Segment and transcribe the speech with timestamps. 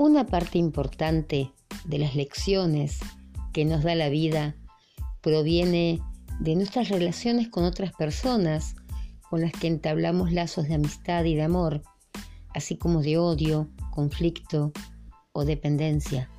[0.00, 1.50] Una parte importante
[1.84, 3.00] de las lecciones
[3.52, 4.54] que nos da la vida
[5.22, 5.98] proviene
[6.38, 8.76] de nuestras relaciones con otras personas
[9.28, 11.82] con las que entablamos lazos de amistad y de amor,
[12.54, 14.70] así como de odio, conflicto
[15.32, 16.30] o dependencia.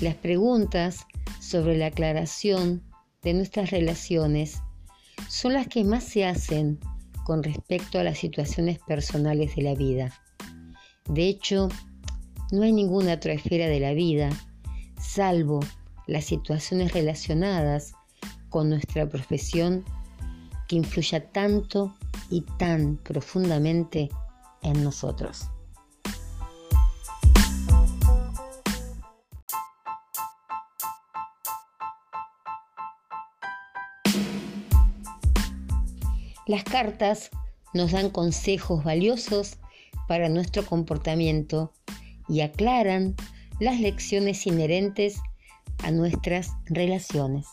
[0.00, 1.06] Las preguntas
[1.38, 2.82] sobre la aclaración
[3.22, 4.60] de nuestras relaciones
[5.28, 6.80] son las que más se hacen
[7.22, 10.12] con respecto a las situaciones personales de la vida.
[11.08, 11.68] De hecho,
[12.50, 14.30] no hay ninguna otra esfera de la vida,
[15.00, 15.60] salvo
[16.06, 17.92] las situaciones relacionadas
[18.48, 19.84] con nuestra profesión,
[20.66, 21.94] que influya tanto
[22.30, 24.08] y tan profundamente
[24.62, 25.50] en nosotros.
[36.46, 37.30] Las cartas
[37.74, 39.58] nos dan consejos valiosos
[40.06, 41.74] para nuestro comportamiento
[42.28, 43.14] y aclaran
[43.60, 45.20] las lecciones inherentes
[45.82, 47.46] a nuestras relaciones.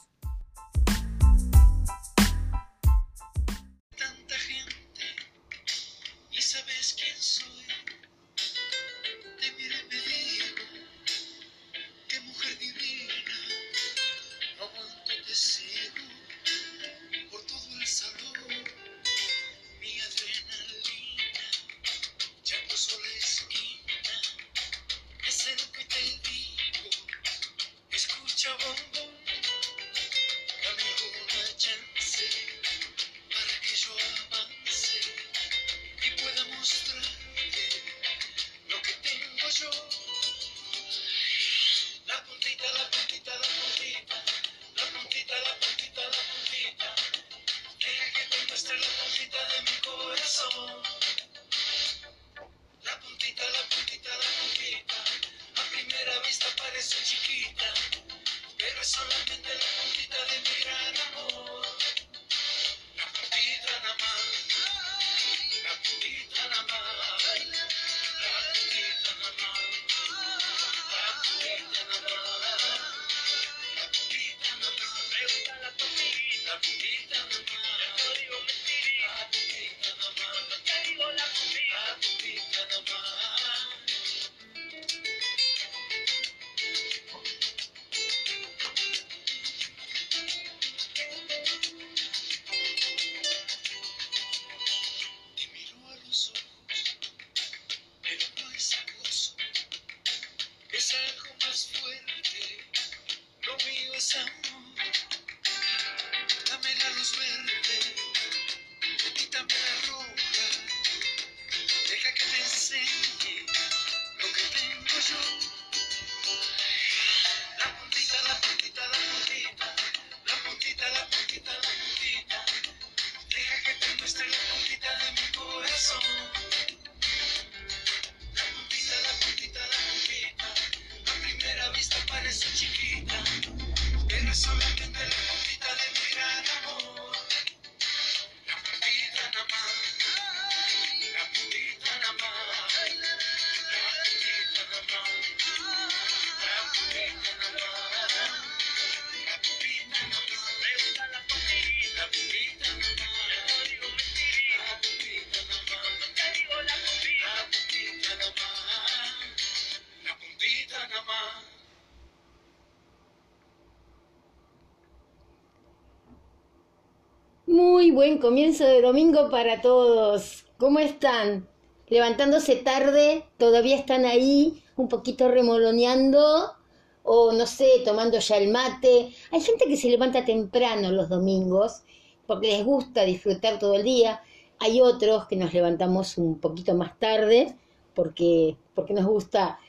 [167.86, 170.48] Muy buen comienzo de domingo para todos.
[170.58, 171.48] ¿Cómo están?
[171.88, 176.56] Levantándose tarde, todavía están ahí, un poquito remoloneando
[177.04, 179.14] o no sé, tomando ya el mate.
[179.32, 181.84] Hay gente que se levanta temprano los domingos
[182.26, 184.20] porque les gusta disfrutar todo el día.
[184.58, 187.56] Hay otros que nos levantamos un poquito más tarde
[187.94, 189.60] porque, porque nos gusta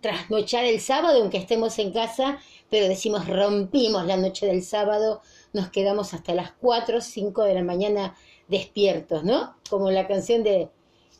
[0.00, 2.38] trasnochar el sábado, aunque estemos en casa,
[2.70, 5.20] pero decimos rompimos la noche del sábado
[5.54, 8.14] nos quedamos hasta las 4 o 5 de la mañana
[8.48, 9.56] despiertos, ¿no?
[9.70, 10.68] Como la canción de,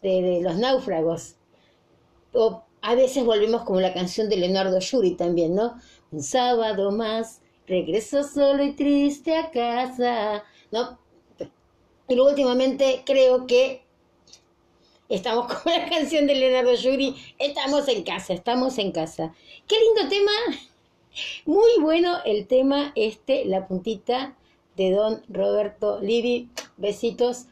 [0.02, 1.36] de, los náufragos.
[2.32, 5.80] O a veces volvemos como la canción de Leonardo Yuri también, ¿no?
[6.10, 10.98] Un sábado más, regreso solo y triste a casa, ¿no?
[12.08, 13.84] Y luego últimamente creo que
[15.08, 19.32] estamos con la canción de Leonardo Yuri, estamos en casa, estamos en casa.
[19.68, 20.32] Qué lindo tema
[21.46, 24.36] muy bueno el tema este, la puntita
[24.76, 26.48] de don Roberto Livi.
[26.76, 27.46] Besitos,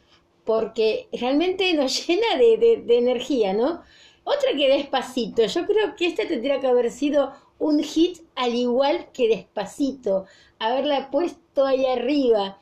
[0.44, 3.82] porque realmente nos llena de, energía, ¿no?
[4.24, 5.44] Otra que despacito.
[5.46, 10.26] Yo creo que esta tendría que haber sido un hit al igual que despacito.
[10.58, 12.58] Haberla puesto ahí arriba.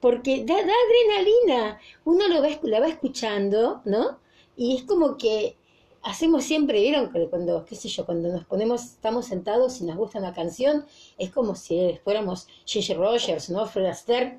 [0.00, 1.80] Porque da, da adrenalina.
[2.04, 4.18] Uno lo va, la va escuchando, ¿no?
[4.56, 5.56] Y es como que
[6.06, 10.20] hacemos siempre, vieron cuando, qué sé yo, cuando nos ponemos, estamos sentados y nos gusta
[10.20, 10.86] una canción,
[11.18, 13.66] es como si fuéramos Gigi Rogers, ¿no?
[13.66, 14.38] Fred Astaire,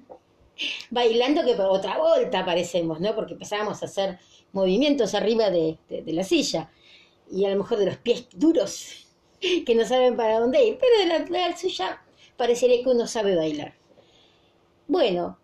[0.90, 3.14] bailando que por otra vuelta parecemos, ¿no?
[3.14, 4.18] Porque empezábamos a hacer
[4.54, 6.72] movimientos arriba de, la silla
[7.30, 9.06] y a lo mejor de los pies duros
[9.66, 12.02] que no saben para dónde ir, pero de la, la suya
[12.38, 13.76] parecería que uno sabe bailar.
[14.88, 15.38] Bueno,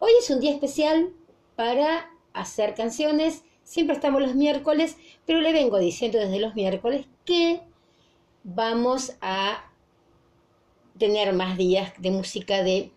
[0.00, 1.12] hoy es un día especial
[1.54, 3.44] para hacer canciones.
[3.68, 7.60] Siempre estamos los miércoles, pero le vengo diciendo desde los miércoles que
[8.42, 9.70] vamos a
[10.98, 12.90] tener más días de música de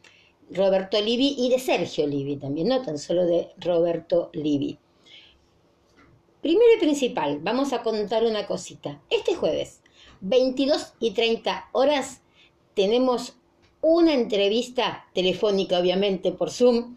[0.49, 4.79] Roberto Livi y de Sergio Livi también, no tan solo de Roberto Livi.
[6.41, 9.01] Primero y principal, vamos a contar una cosita.
[9.09, 9.81] Este jueves,
[10.21, 12.21] 22 y 30 horas,
[12.75, 13.35] tenemos
[13.81, 16.95] una entrevista telefónica, obviamente por Zoom,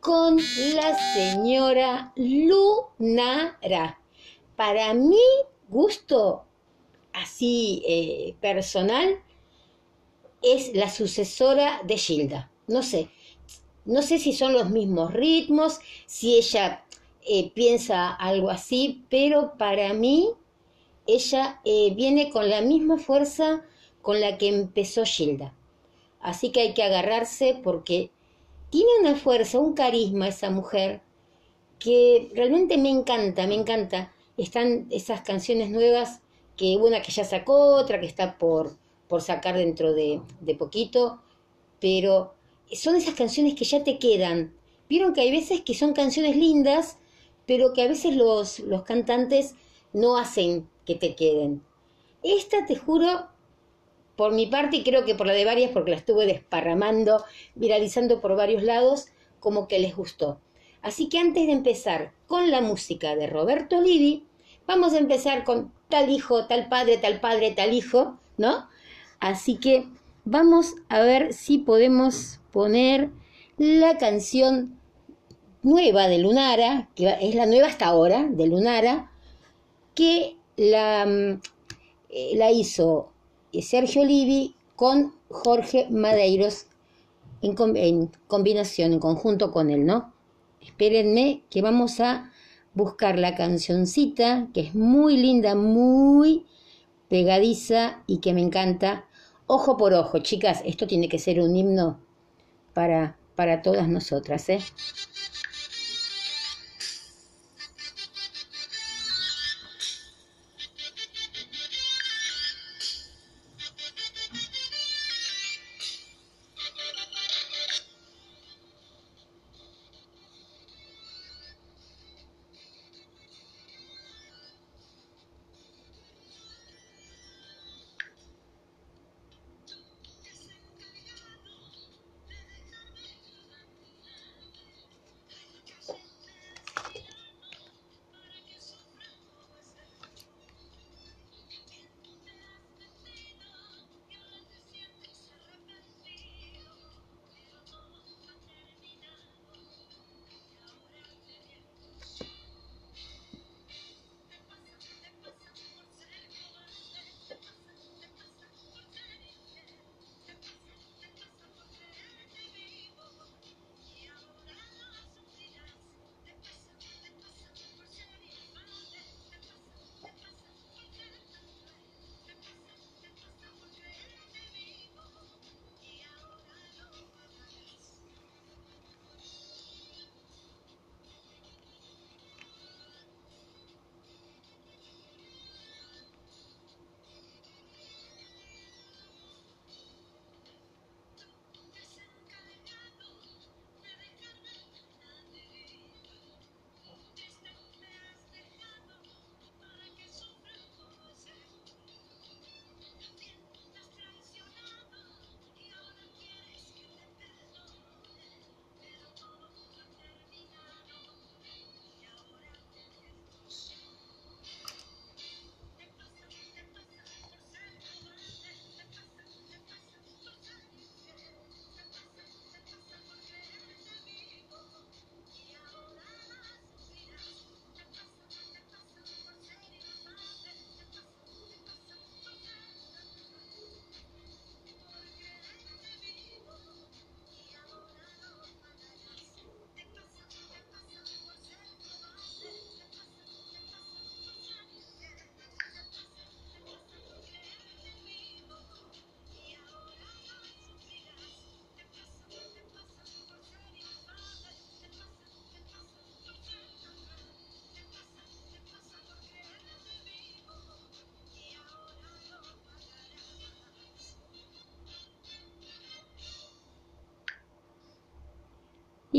[0.00, 0.38] con
[0.74, 4.00] la señora Lunara.
[4.56, 5.18] Para mi
[5.68, 6.44] gusto,
[7.12, 9.22] así eh, personal,
[10.42, 12.50] es la sucesora de Gilda.
[12.66, 13.08] No sé,
[13.84, 16.84] no sé si son los mismos ritmos, si ella
[17.22, 20.30] eh, piensa algo así, pero para mí
[21.06, 23.62] ella eh, viene con la misma fuerza
[24.00, 25.54] con la que empezó Gilda.
[26.20, 28.10] Así que hay que agarrarse porque
[28.70, 31.02] tiene una fuerza, un carisma esa mujer
[31.78, 34.12] que realmente me encanta, me encanta.
[34.36, 36.20] Están esas canciones nuevas,
[36.56, 38.76] que una que ya sacó, otra que está por,
[39.08, 41.20] por sacar dentro de, de poquito,
[41.80, 42.34] pero
[42.72, 44.54] son esas canciones que ya te quedan.
[44.88, 46.98] Vieron que hay veces que son canciones lindas,
[47.46, 49.54] pero que a veces los, los cantantes
[49.92, 51.62] no hacen que te queden.
[52.22, 53.28] Esta, te juro,
[54.20, 57.24] por mi parte, y creo que por la de varias, porque la estuve desparramando,
[57.54, 59.06] viralizando por varios lados,
[59.38, 60.38] como que les gustó.
[60.82, 64.26] Así que antes de empezar con la música de Roberto Livi,
[64.66, 68.68] vamos a empezar con tal hijo, tal padre, tal padre, tal hijo, ¿no?
[69.20, 69.88] Así que
[70.26, 73.08] vamos a ver si podemos poner
[73.56, 74.78] la canción
[75.62, 79.10] nueva de Lunara, que es la nueva hasta ahora de Lunara,
[79.94, 81.40] que la, mm,
[82.10, 83.09] eh, la hizo
[83.62, 86.66] Sergio Livi con Jorge Madeiros
[87.42, 87.54] en,
[88.26, 90.12] combinación, en conjunto con él, ¿no?
[90.60, 92.30] Espérenme que vamos a
[92.74, 96.46] buscar la cancioncita, que es muy linda, muy
[97.08, 99.06] pegadiza y que me encanta.
[99.46, 101.98] Ojo por ojo, chicas, esto tiene que ser un himno
[102.72, 104.60] para, para todas nosotras, ¿eh?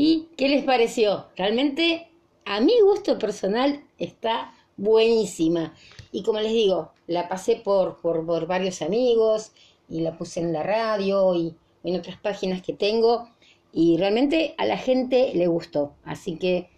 [0.04, 1.26] ¿Y qué les pareció?
[1.36, 2.08] Realmente,
[2.44, 5.76] a mi gusto personal, está buenísima.
[6.10, 9.52] Y como les digo, la pasé por, por, por varios amigos
[9.88, 11.54] y la puse en la radio y
[11.84, 13.28] en otras páginas que tengo
[13.72, 15.94] y realmente a la gente le gustó.
[16.02, 16.68] Así que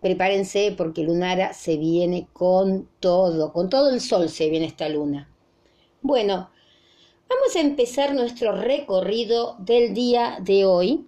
[0.00, 5.32] prepárense porque Lunara se viene con todo, con todo el sol se viene esta luna.
[6.02, 6.50] Bueno,
[7.28, 11.06] vamos a empezar nuestro recorrido del día de hoy,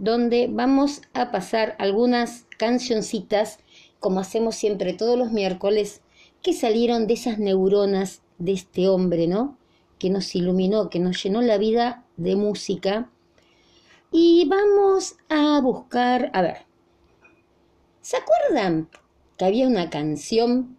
[0.00, 3.58] donde vamos a pasar algunas cancioncitas,
[3.98, 6.00] como hacemos siempre todos los miércoles,
[6.40, 9.58] que salieron de esas neuronas de este hombre, ¿no?
[9.98, 13.10] Que nos iluminó, que nos llenó la vida de música.
[14.10, 16.56] Y vamos a buscar, a ver,
[18.00, 18.88] ¿se acuerdan
[19.36, 20.78] que había una canción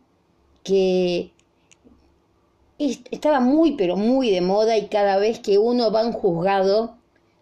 [0.63, 1.31] que
[2.79, 6.97] estaba muy, pero muy de moda y cada vez que uno va a un juzgado,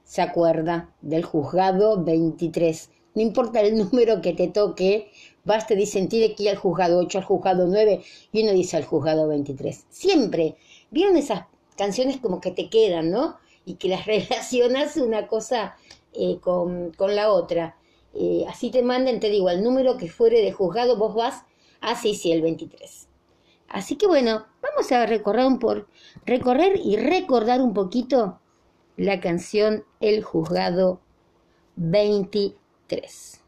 [0.10, 2.90] se acuerda del juzgado 23.
[3.14, 5.12] No importa el número que te toque,
[5.46, 8.02] basta disentir que ir al juzgado 8, al juzgado 9
[8.32, 9.86] y uno dice al juzgado 23.
[9.92, 10.56] Siempre.
[10.90, 11.44] ¿Vieron esas
[11.78, 13.38] canciones como que te quedan, no?
[13.66, 15.76] Y que las relacionas una cosa
[16.14, 17.78] eh, con, con, la otra.
[18.16, 21.44] Eh, así te mandan, te digo, el número que fuere de juzgado, vos vas
[21.82, 23.08] a sí, sí, el 23.
[23.68, 25.88] Así que bueno, vamos a recorrer, un por,
[26.26, 28.39] recorrer y recordar un poquito
[29.00, 31.00] la canción El Juzgado
[31.78, 33.39] 23.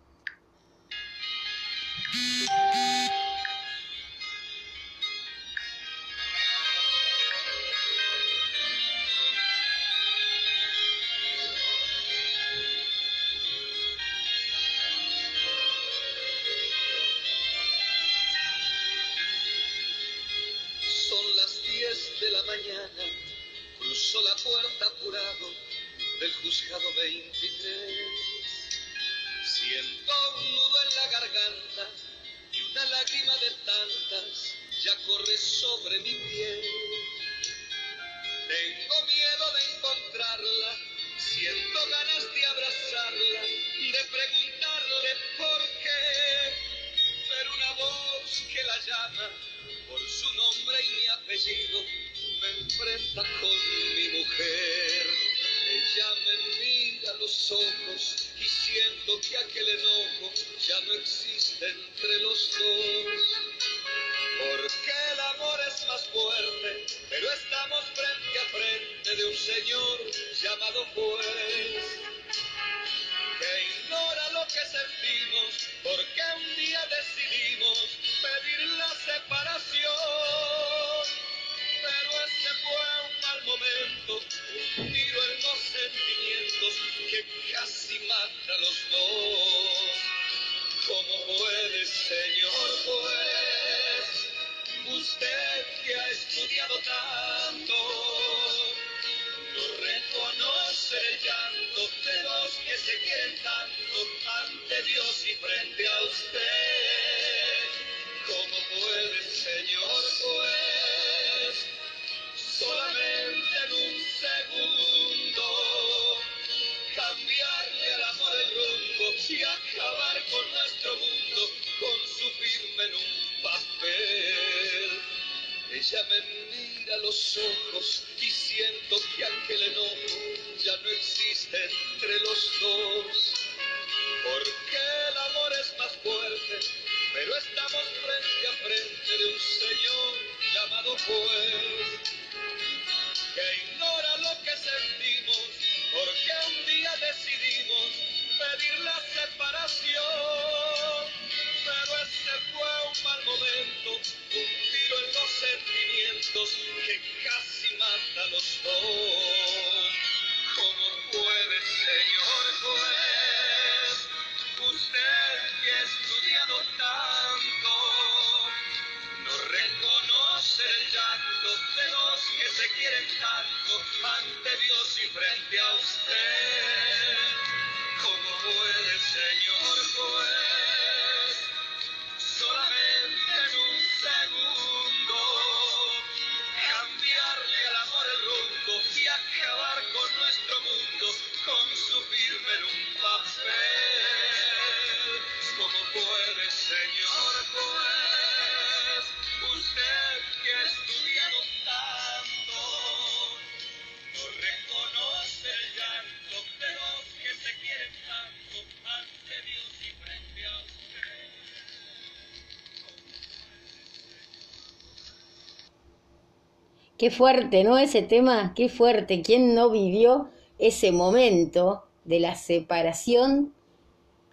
[217.02, 217.80] Qué fuerte, ¿no?
[217.80, 219.24] Ese tema, qué fuerte.
[219.24, 220.30] ¿Quién no vivió
[220.60, 223.56] ese momento de la separación?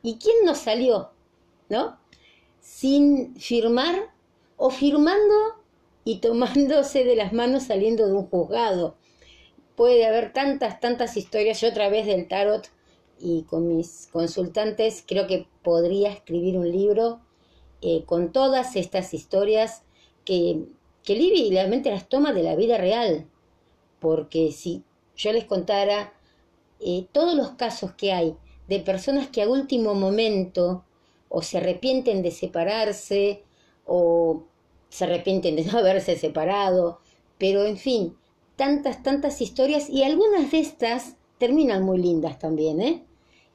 [0.03, 1.09] ¿Y quién no salió,
[1.71, 1.99] ¿no?
[2.61, 4.13] Sin firmar
[4.59, 5.35] o firmando
[6.05, 8.97] y tomándose de las manos saliendo de un juzgado.
[9.75, 11.63] Puede haber tantas, tantas historias.
[11.63, 12.69] Yo otra vez del tarot
[13.19, 17.21] y con mis consultantes creo que podría escribir un libro
[17.81, 19.85] eh, con todas estas historias
[20.27, 20.67] que
[21.09, 23.27] que Libby realmente las toma de la vida real,
[23.99, 24.85] porque si
[25.17, 26.13] yo les contara
[26.81, 28.37] eh, todos los casos que hay
[28.69, 30.85] de personas que a último momento
[31.31, 33.43] o se arrepienten de separarse
[33.87, 34.43] o
[34.91, 37.01] se arrepienten de no haberse separado,
[37.39, 38.15] pero en fin,
[38.57, 43.07] tantas, tantas historias y algunas de estas terminan muy lindas también, ¿eh?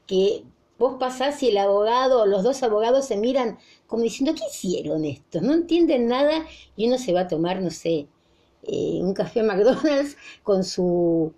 [0.07, 0.43] Que
[0.83, 5.05] vos pasás y el abogado o los dos abogados se miran como diciendo, ¿qué hicieron
[5.05, 5.39] esto?
[5.39, 8.07] No entienden nada y uno se va a tomar, no sé,
[8.63, 11.31] eh, un café a McDonald's con su,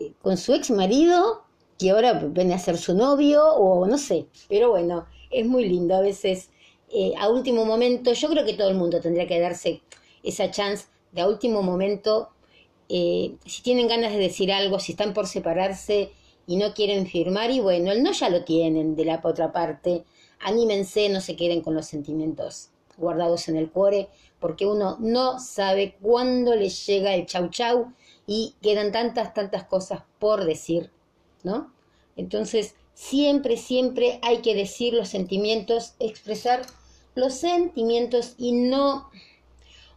[0.00, 1.44] eh, con su ex marido,
[1.78, 5.94] que ahora viene a ser su novio, o no sé, pero bueno, es muy lindo
[5.94, 6.50] a veces.
[6.92, 9.82] Eh, a último momento, yo creo que todo el mundo tendría que darse
[10.24, 12.30] esa chance de a último momento,
[12.88, 16.10] si tienen ganas de decir algo, si están por separarse
[16.50, 20.04] y no quieren firmar, y bueno, el no ya lo tienen de la otra parte,
[20.40, 24.08] anímense, no se queden con los sentimientos guardados en el cuore,
[24.40, 27.92] porque uno no sabe cuándo les llega el chau chau
[28.26, 30.90] y quedan tantas, tantas cosas por decir,
[31.44, 31.72] ¿no?
[32.16, 36.62] Entonces, siempre, siempre hay que decir los sentimientos, expresar
[37.14, 39.08] los sentimientos y no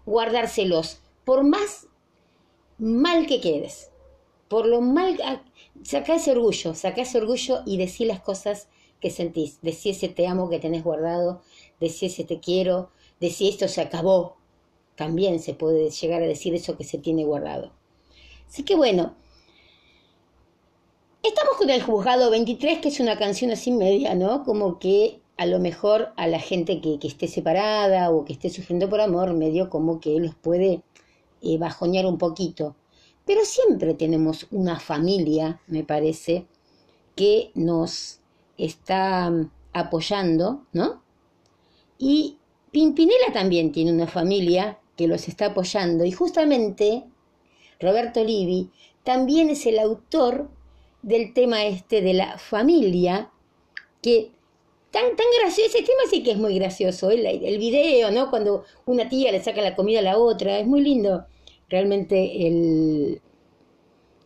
[0.06, 1.88] guardárselos, por más
[2.78, 3.90] mal que quedes,
[4.50, 5.18] por lo mal,
[5.82, 8.68] saca ese orgullo, saca ese orgullo y decir las cosas
[9.00, 11.42] que sentís, de si ese te amo que tenés guardado,
[11.80, 14.38] de si ese te quiero, de si esto se acabó.
[14.96, 17.72] También se puede llegar a decir eso que se tiene guardado.
[18.48, 19.16] Así que bueno,
[21.24, 24.44] estamos con el juzgado 23, que es una canción así media, ¿no?
[24.44, 28.90] Como que a lo mejor a la gente que, esté separada o que esté sufriendo
[28.90, 30.84] por amor, medio como que los puede
[31.42, 32.76] eh, bajonear un poquito.
[33.26, 36.46] Pero siempre tenemos una familia, me parece,
[37.16, 38.20] que nos
[38.58, 41.02] está mm, apoyando, ¿no?
[41.98, 42.38] Y
[42.72, 46.06] Pimpinela también tiene una familia que los está apoyando.
[46.06, 47.04] Y justamente
[47.80, 48.72] Roberto Livi
[49.04, 50.50] también es el autor
[51.02, 53.30] del tema este de la familia
[54.02, 54.32] que
[54.92, 58.64] tan tan gracioso ese tema sí que es muy gracioso el, el video no cuando
[58.86, 61.26] una tía le saca la comida a la otra es muy lindo
[61.74, 63.20] realmente el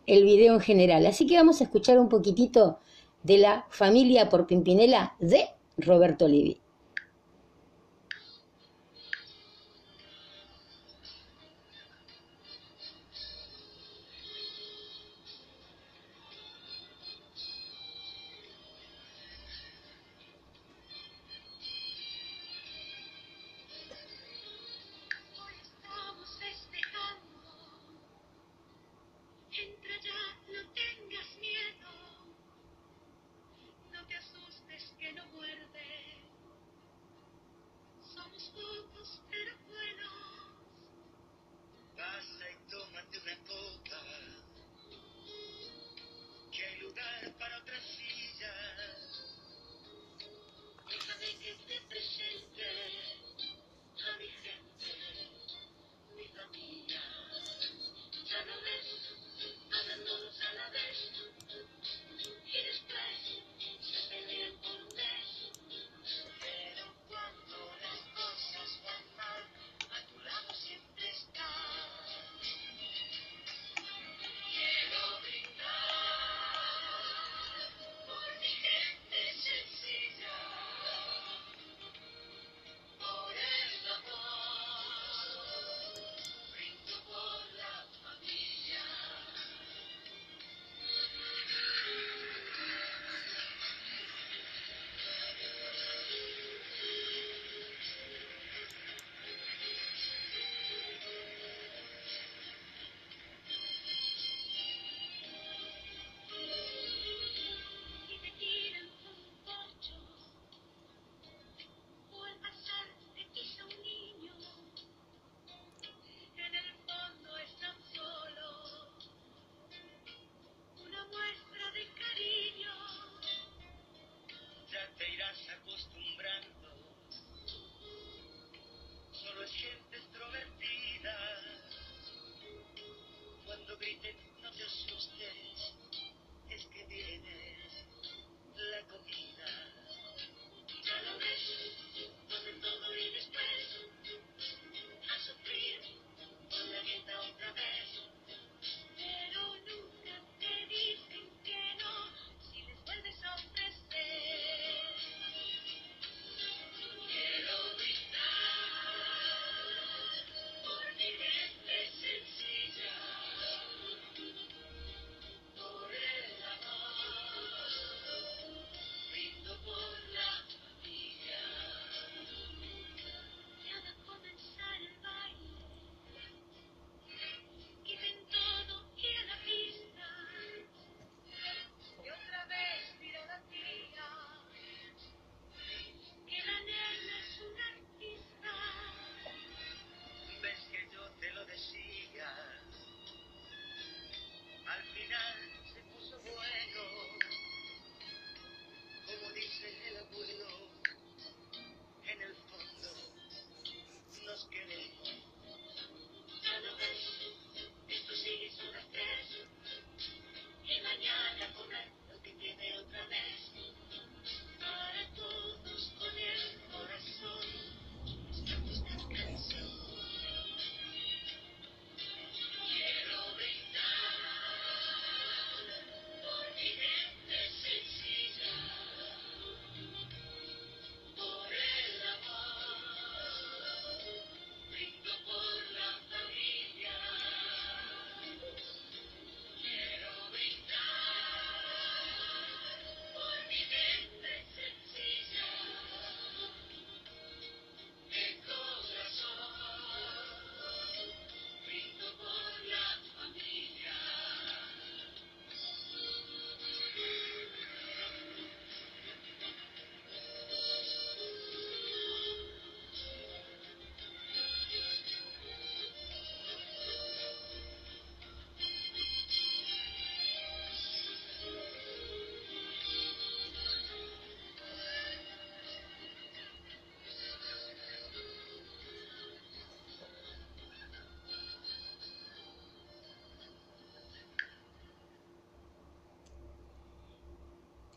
[0.06, 2.78] el video en general así que vamos a escuchar un poquitito
[3.22, 6.60] de la familia por Pimpinela de Roberto Livi.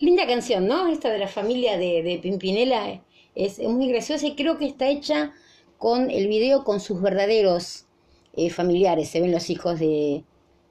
[0.02, 0.88] Linda canción, ¿no?
[0.88, 3.04] Esta de la familia de, de Pimpinela
[3.36, 5.32] es, muy graciosa y creo que está hecha
[5.78, 7.86] con el video con sus verdaderos
[8.34, 9.10] eh, familiares.
[9.10, 10.24] Se ven los hijos de,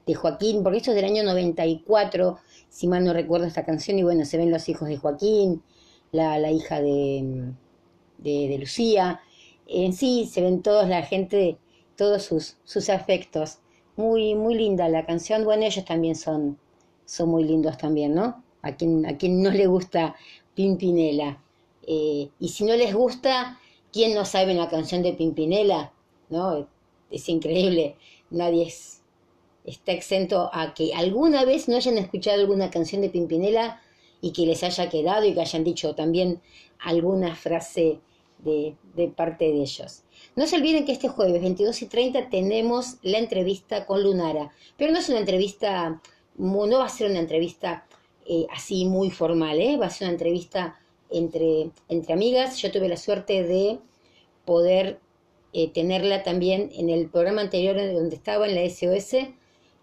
[0.05, 4.03] de Joaquín, porque esto es del año 94, si mal no recuerdo esta canción, y
[4.03, 5.63] bueno, se ven los hijos de Joaquín,
[6.11, 7.53] la, la hija de,
[8.17, 9.21] de, de, Lucía,
[9.65, 11.57] en sí se ven todos la gente,
[11.95, 13.59] todos sus, sus afectos.
[13.95, 16.59] Muy, muy linda la canción, bueno, ellos también son,
[17.05, 18.43] son muy lindos también, ¿no?
[18.61, 20.15] A quien, a quien no le gusta
[20.55, 21.41] Pimpinela.
[21.87, 23.59] Eh, y si no les gusta,
[23.91, 25.93] ¿quién no sabe una canción de Pimpinela?
[26.29, 26.67] ¿No?
[27.09, 27.95] Es increíble.
[28.29, 29.01] Nadie es,
[29.65, 33.81] está exento a que alguna vez no hayan escuchado alguna canción de Pimpinela
[34.21, 36.41] y que les haya quedado y que hayan dicho también
[36.79, 37.99] alguna frase
[38.39, 40.03] de, de parte de ellos.
[40.35, 44.91] No se olviden que este jueves 22 y 30 tenemos la entrevista con Lunara, pero
[44.91, 46.01] no es una entrevista,
[46.37, 47.85] no va a ser una entrevista
[48.33, 49.75] eh, así muy formal, ¿eh?
[49.75, 52.61] va a ser una entrevista entre, entre amigas.
[52.61, 53.79] Yo tuve la suerte de
[54.45, 55.01] poder
[55.51, 59.27] eh, tenerla también en el programa anterior donde estaba en la SOS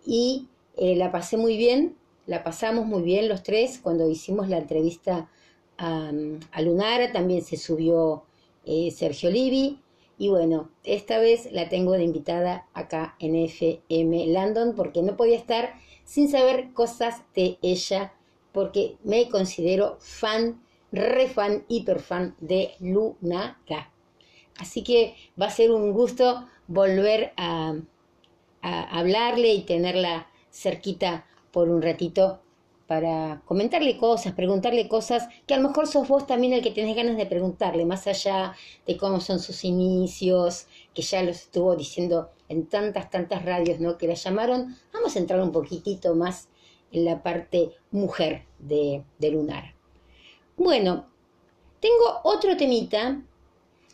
[0.07, 0.47] y
[0.79, 5.29] eh, la pasé muy bien, la pasamos muy bien los tres cuando hicimos la entrevista
[5.77, 6.11] a,
[6.51, 8.25] a Lunara, también se subió
[8.91, 9.79] Sergio Livi
[10.17, 15.37] y bueno, esta vez la tengo de invitada acá en FM London porque no podía
[15.37, 18.15] estar sin saber cosas de ella
[18.53, 23.93] porque me considero fan, re fan, hiper fan de Lunara.
[24.59, 27.75] Así que va a ser un gusto volver a
[28.63, 32.41] a hablarle y tenerla cerquita por un ratito
[32.87, 36.97] para comentarle cosas, preguntarle cosas que a lo mejor sos vos también el que tenés
[36.97, 38.55] ganas de preguntarle, más allá
[38.87, 43.99] de cómo son sus inicios, que ya los estuvo diciendo en tantas, tantas radios, ¿no?
[43.99, 44.75] Que la llamaron.
[44.95, 46.49] Vamos a entrar un poquitito más
[46.93, 49.75] en la parte mujer de, de Lunar.
[50.57, 51.07] Bueno,
[51.81, 53.23] tengo otro temita,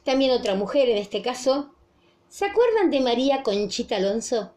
[0.04, 1.70] también otra mujer en este caso.
[2.28, 4.52] ¿Se acuerdan de María Conchita Alonso?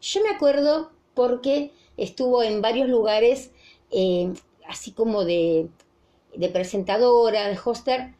[0.00, 3.50] Yo me acuerdo porque estuvo en varios lugares,
[3.90, 4.32] eh,
[4.66, 5.68] así como de,
[6.34, 8.14] de presentadora, de hoster,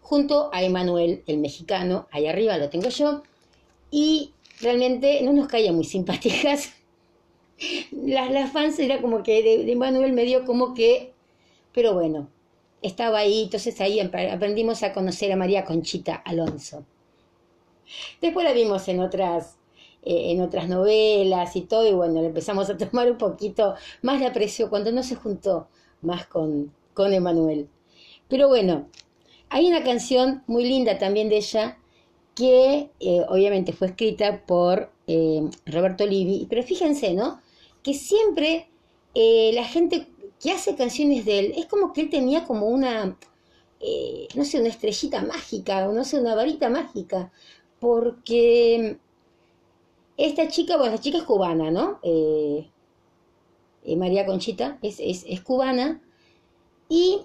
[0.00, 3.22] junto a Emanuel, el mexicano, ahí arriba lo tengo yo,
[3.90, 6.72] y realmente no nos caía muy simpáticas.
[7.92, 11.12] Las, las fans era como que de, de Emanuel me dio como que,
[11.72, 12.28] pero bueno,
[12.82, 16.84] estaba ahí, entonces ahí aprendimos a conocer a María Conchita Alonso.
[18.20, 19.56] Después la vimos en otras
[20.06, 24.20] eh, en otras novelas y todo, y bueno, le empezamos a tomar un poquito más
[24.20, 25.68] de aprecio cuando no se juntó
[26.02, 27.68] más con, con Emanuel.
[28.28, 28.86] Pero bueno,
[29.48, 31.78] hay una canción muy linda también de ella
[32.34, 37.40] que eh, obviamente fue escrita por eh, Roberto Livi, pero fíjense, ¿no?
[37.84, 38.68] Que siempre
[39.14, 40.08] la gente
[40.42, 43.16] que hace canciones de él, es como que él tenía como una,
[44.34, 47.30] no sé, una estrellita mágica, o no sé, una varita mágica,
[47.78, 48.98] porque
[50.16, 51.98] esta chica, bueno, esta chica es cubana, ¿no?
[52.02, 52.70] Eh,
[53.84, 56.00] eh, María Conchita es, es, es, cubana
[56.88, 57.22] y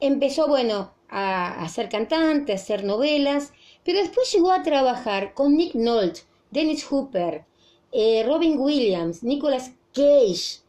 [0.00, 3.52] empezó, bueno, a, ser cantante, a hacer novelas,
[3.84, 7.46] pero después llegó a trabajar con Nick Nolte, Dennis Hooper,
[7.92, 10.60] eh, Robin Williams, Nicolas Cage,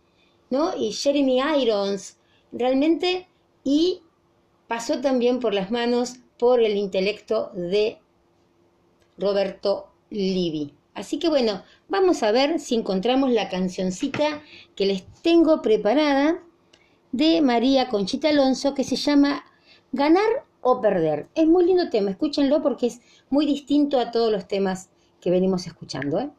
[0.49, 0.75] ¿no?
[0.75, 2.17] Y Jeremy Irons,
[2.51, 3.27] realmente,
[3.63, 4.01] y
[4.67, 7.99] pasó también por las manos, por el intelecto de
[9.17, 10.73] Roberto Livi.
[10.93, 14.41] Así que bueno, vamos a ver si encontramos la cancioncita
[14.75, 16.43] que les tengo preparada
[17.11, 19.45] de María Conchita Alonso que se llama
[19.91, 21.27] Ganar o Perder.
[21.35, 25.67] Es muy lindo tema, escúchenlo porque es muy distinto a todos los temas que venimos
[25.67, 26.19] escuchando.
[26.19, 26.29] ¿eh?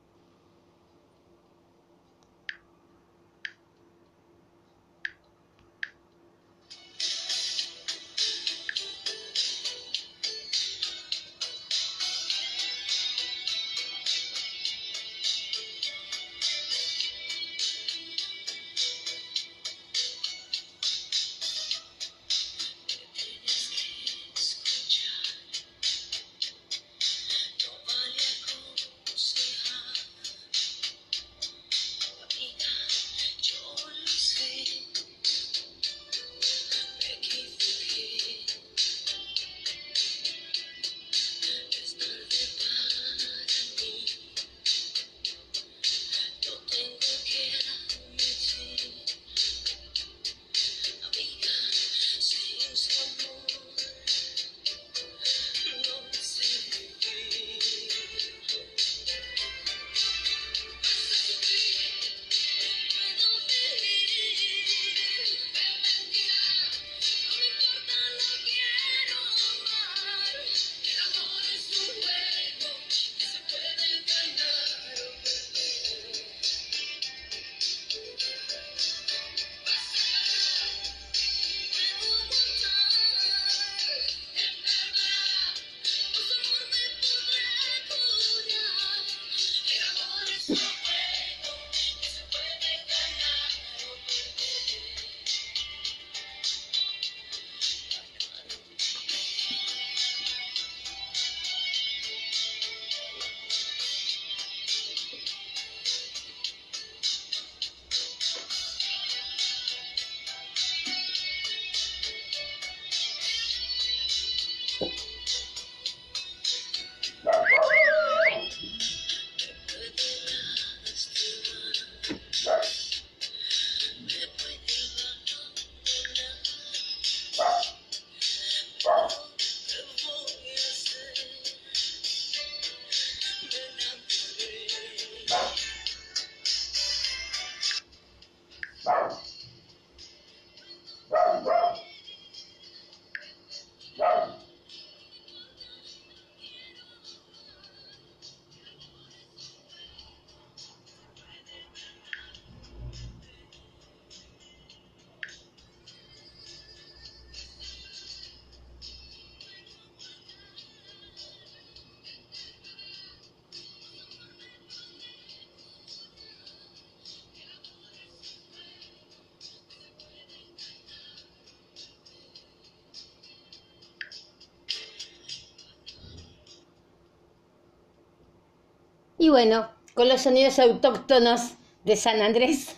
[179.33, 182.77] Bueno, con los sonidos autóctonos de San Andrés.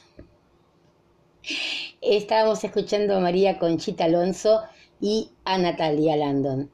[2.00, 4.62] Estábamos escuchando a María Conchita Alonso
[5.00, 6.70] y a Natalia Landon.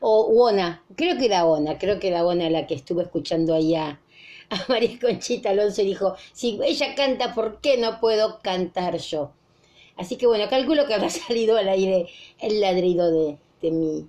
[0.00, 4.00] O Wona, creo que era Wona, creo que era Wona la que estuvo escuchando allá
[4.50, 9.30] a María Conchita Alonso y dijo, si ella canta, ¿por qué no puedo cantar yo?
[9.96, 12.08] Así que bueno, calculo que habrá salido al aire
[12.40, 14.08] el ladrido de, de mi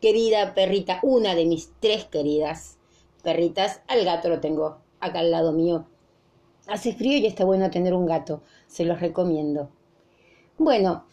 [0.00, 2.76] querida perrita, una de mis tres queridas
[3.22, 3.82] perritas.
[3.88, 5.86] Al gato lo tengo acá al lado mío.
[6.66, 9.70] Hace frío y está bueno tener un gato, se los recomiendo.
[10.58, 11.04] Bueno,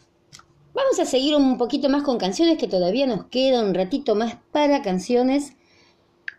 [0.74, 4.38] vamos a seguir un poquito más con canciones que todavía nos queda un ratito más
[4.52, 5.54] para canciones.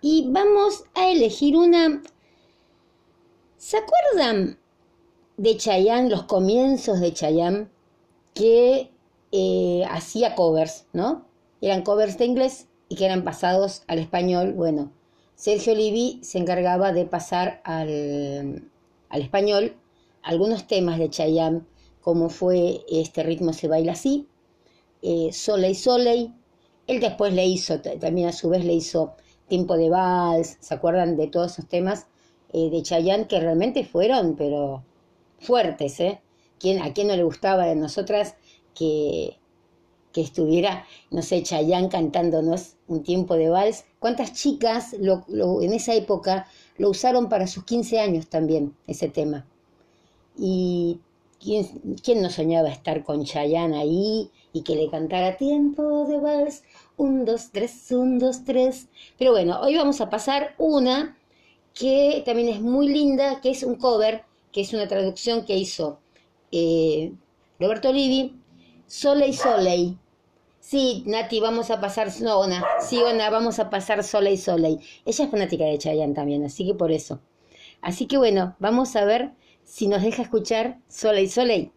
[0.00, 2.02] Y vamos a elegir una...
[3.56, 4.58] ¿Se acuerdan
[5.36, 7.68] de Chayanne, los comienzos de Chayanne,
[8.34, 8.90] que
[9.32, 11.26] eh, hacía covers, ¿no?
[11.60, 14.52] Eran covers de inglés y que eran pasados al español.
[14.52, 14.92] Bueno,
[15.36, 18.70] Sergio Livi se encargaba de pasar al,
[19.08, 19.76] al español
[20.22, 21.62] algunos temas de Chayanne,
[22.00, 24.26] como fue Este ritmo se baila así,
[25.02, 26.34] eh, Soleil Soleil.
[26.86, 29.14] Él después le hizo, también a su vez le hizo
[29.48, 32.06] Tiempo de Vals, ¿se acuerdan de todos esos temas
[32.52, 34.84] eh, de Chayanne que realmente fueron, pero
[35.38, 36.20] fuertes, ¿eh?
[36.58, 38.36] ¿Quién, ¿A quién no le gustaba de nosotras
[38.74, 39.38] que,
[40.14, 43.84] que estuviera, no sé, Chayanne cantándonos un tiempo de vals?
[43.98, 45.24] ¿Cuántas chicas lo,
[45.60, 46.46] en esa época
[46.76, 49.46] lo usaron para sus 15 años también, ese tema.
[50.36, 51.00] Y
[51.40, 51.66] ¿quién,
[52.02, 56.62] quién no soñaba estar con Chayanne ahí y que le cantara tiempo de vals,
[56.96, 58.88] un, dos, tres, un, dos, tres.
[59.18, 61.16] Pero bueno, hoy vamos a pasar una
[61.74, 64.22] que también es muy linda, que es un cover,
[64.52, 65.98] que es una traducción que hizo
[66.52, 67.12] eh,
[67.58, 68.36] Roberto Livi,
[68.86, 69.98] Soleil Soleil.
[70.68, 72.42] Sí, Nati, vamos a pasar, no,
[72.80, 74.80] sí, Ona, vamos a pasar Soleil Soleil.
[75.04, 77.20] Ella es fanática de Chayanne también, así que por eso.
[77.82, 79.32] Así que bueno, vamos a ver
[79.64, 81.72] si nos deja escuchar Soleil Soleil.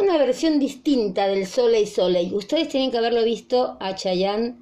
[0.00, 2.34] Una versión distinta del Soleil Soleil.
[2.34, 4.56] Ustedes tienen que haberlo visto a Chayanne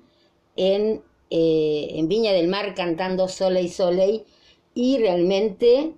[0.57, 4.25] en, eh, en Viña del Mar cantando Soleil Soleil
[4.75, 5.95] y realmente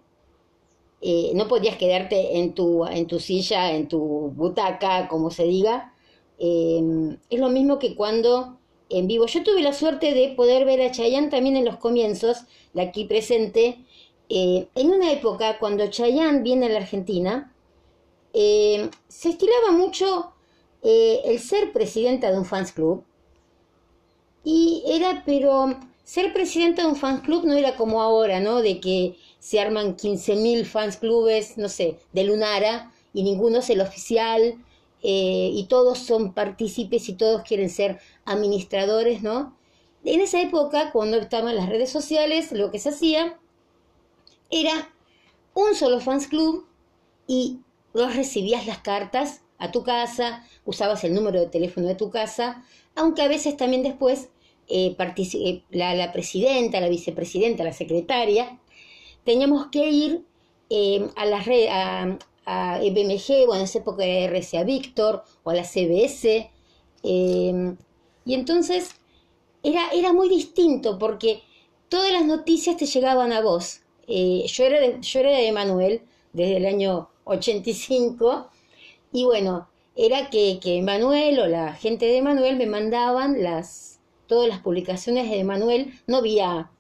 [1.00, 3.98] eh, no podías quedarte en tu, en tu silla, en tu
[4.34, 5.94] butaca, como se diga.
[6.38, 8.58] Em, es lo mismo que cuando
[8.90, 9.26] en vivo.
[9.26, 13.04] Yo tuve la suerte de poder ver a Chayanne también en los comienzos, de aquí
[13.04, 13.78] presente,
[14.28, 17.49] eh, en una época cuando Chayanne viene a la Argentina,
[18.32, 20.32] eh, se estilaba mucho
[20.82, 23.04] el ser presidenta de un fans club.
[24.44, 28.62] Y era, pero ser presidenta de un fans club no era como ahora, ¿no?
[28.62, 33.80] De que se arman 15.000 fans clubes, no sé, de Lunara, y ninguno es el
[33.80, 34.58] oficial,
[35.02, 39.56] eh, y todos son partícipes y todos quieren ser administradores, ¿no?
[40.04, 43.38] En esa época, cuando estaban las redes sociales, lo que se hacía
[44.50, 44.92] era
[45.54, 46.66] un solo fans club
[47.26, 47.60] y
[47.94, 52.64] vos recibías las cartas a tu casa, usabas el número de teléfono de tu casa,
[52.94, 54.28] aunque a veces también después
[54.68, 58.58] eh, eh la, la, presidenta, la vicepresidenta, la secretaria,
[59.24, 60.24] teníamos que ir
[60.70, 65.50] eh, a la red, a, a EBMG, o en esa época era RCA Víctor, o
[65.50, 66.50] a la CBS,
[67.02, 67.74] eh,
[68.24, 68.90] y entonces
[69.62, 71.42] era, era muy distinto porque
[71.88, 73.80] todas las noticias te llegaban a vos.
[74.06, 78.50] Eh, yo, era de, yo era de Emanuel desde el año 85,
[79.12, 84.48] y bueno, era que, que Emanuel o la gente de Emanuel me mandaban las, todas
[84.48, 86.70] las publicaciones de Emanuel, no había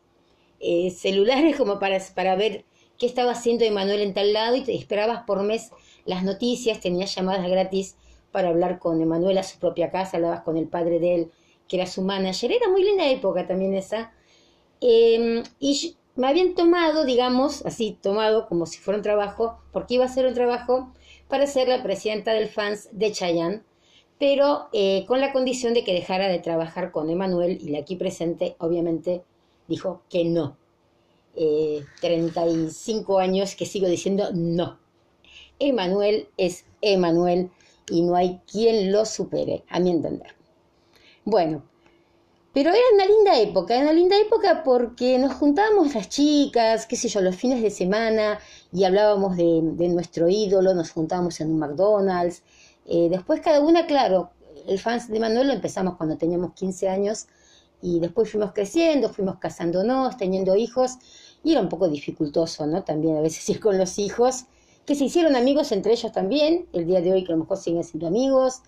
[0.60, 2.64] eh, celulares como para, para ver
[2.98, 5.70] qué estaba haciendo Emanuel en tal lado y te esperabas por mes
[6.04, 7.96] las noticias, tenías llamadas gratis
[8.30, 11.30] para hablar con Emanuel a su propia casa, hablabas con el padre de él,
[11.66, 14.12] que era su manager, era muy linda época también esa.
[14.80, 20.04] Em, y me habían tomado, digamos, así tomado como si fuera un trabajo, porque iba
[20.04, 20.92] a ser un trabajo
[21.28, 23.62] para ser la presidenta del fans de Chayanne,
[24.18, 27.96] pero eh, con la condición de que dejara de trabajar con Emanuel y la aquí
[27.96, 29.22] presente, obviamente,
[29.66, 30.58] dijo que no.
[32.02, 34.78] 35 eh, años que sigo diciendo no.
[35.58, 37.50] Emanuel es Emanuel
[37.90, 40.34] y no hay quien lo supere, a mi entender.
[41.24, 41.62] Bueno,
[42.52, 46.96] pero era una linda época, era una linda época porque nos juntábamos las chicas, qué
[46.96, 48.40] sé yo, los fines de semana
[48.72, 52.42] y hablábamos de, nuestro ídolo, nos juntábamos en un McDonald's.
[52.86, 54.30] Eh, después cada una, claro,
[54.66, 57.26] el fans de Manuel lo empezamos cuando teníamos 15 años
[57.82, 60.98] y después fuimos creciendo, fuimos casándonos, teniendo hijos,
[61.44, 62.82] y era un poco dificultoso, ¿no?
[62.82, 64.46] También a veces ir con los hijos,
[64.86, 67.58] que se hicieron amigos entre ellos también, el día de hoy que a lo mejor
[67.58, 68.62] siguen siendo amigos,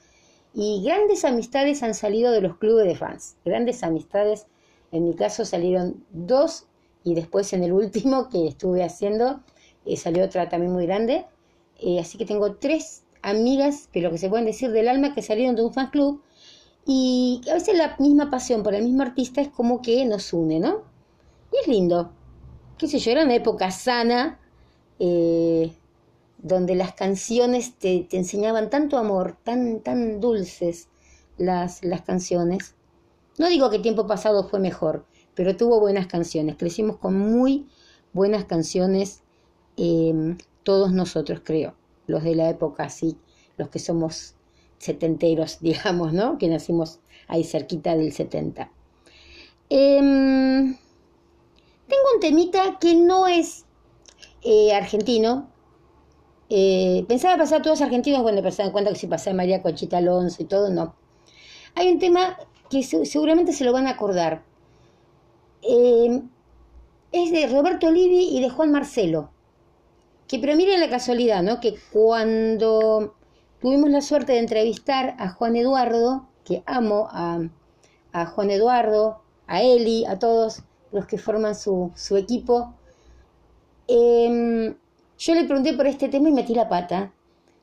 [0.55, 4.47] y grandes amistades han salido de los clubes de fans, grandes amistades,
[4.91, 6.67] en mi caso salieron dos,
[7.05, 9.41] y después en el último que estuve haciendo,
[9.87, 11.27] eh, salió otra también muy grande,
[11.81, 15.57] eh, así que tengo tres amigas, pero que se pueden decir del alma, que salieron
[15.57, 16.23] de un fan club,
[16.85, 20.59] y a veces la misma pasión por el mismo artista es como que nos une,
[20.59, 20.83] ¿no?
[21.53, 22.13] Y es lindo.
[22.77, 24.41] Qué sé yo, era una época sana,
[24.99, 25.73] eh,
[26.43, 30.89] donde las canciones te, te, enseñaban tanto amor, tan, tan dulces
[31.39, 32.75] las, las canciones.
[33.39, 36.57] No digo que tiempo pasado fue mejor, pero tuvo buenas canciones.
[36.57, 37.67] Crecimos con muy
[38.13, 39.23] buenas canciones
[39.77, 41.75] eh, todos nosotros, creo,
[42.07, 43.17] los de la época, sí,
[43.57, 44.35] los que somos
[44.79, 46.39] setenteros, digamos, ¿no?
[46.39, 48.71] Que nacimos ahí cerquita del 70.
[49.71, 50.77] Em,
[51.89, 53.65] tengo un temita que no es
[54.43, 55.52] eh, argentino.
[56.49, 59.99] Eh, pensaba pasar a todos argentinos cuando me en cuenta que si pasaba María Conchita
[59.99, 60.95] Alonso y todo, no.
[61.75, 62.37] Hay un tema
[62.71, 64.43] que seguramente se lo van a acordar.
[65.63, 66.29] Em,
[67.13, 69.31] es de Roberto Olivi y de Juan Marcelo.
[70.29, 71.61] Que pero miren la casualidad, ¿no?
[71.61, 73.15] Que cuando
[73.63, 77.39] Tuvimos la suerte de entrevistar a Juan Eduardo, que amo a,
[78.35, 82.75] Juan Eduardo, a Eli, a todos los que forman su, equipo.
[83.87, 84.75] Em,
[85.23, 87.13] yo le pregunté por este tema y metí la pata,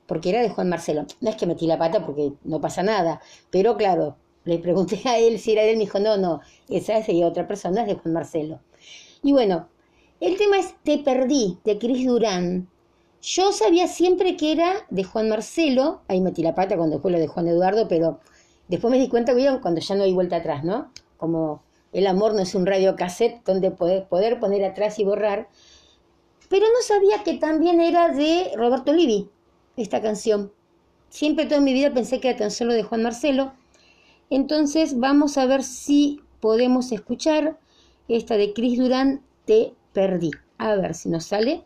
[0.07, 1.05] porque era de Juan Marcelo.
[1.20, 5.18] No es que metí la pata porque no pasa nada, pero claro, le pregunté a
[5.18, 6.39] él si era él, me dijo, no, no,
[6.70, 8.62] esa es de otra persona, es de Juan Marcelo.
[9.24, 9.68] Y bueno,
[10.22, 12.70] el tema es Te Perdí, de Cris Durán.
[13.22, 17.20] Yo sabía siempre que era de Juan Marcelo, ahí metí la pata cuando fue lo
[17.20, 18.22] de Juan Eduardo, pero
[18.70, 20.93] después me di cuenta, cuando ya no hay vuelta atrás, ¿no?
[21.18, 25.49] Como el amor no es un radio cassette donde poder poner atrás y borrar.
[26.50, 29.30] Pero no sabía que también era de Roberto Livi,
[29.78, 30.52] esta canción.
[31.10, 33.54] Siempre toda mi vida pensé que era tan solo de Juan Marcelo.
[34.30, 37.60] Entonces vamos a ver si podemos escuchar
[38.08, 40.32] esta de Cris Durán, Te Perdí.
[40.58, 41.64] A ver si nos sale.